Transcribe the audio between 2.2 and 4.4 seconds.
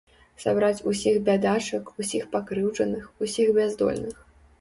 пакрыўджаных, усіх бяздольных.